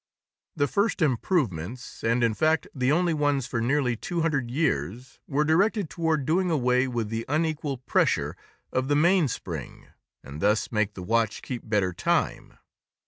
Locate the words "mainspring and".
8.95-10.41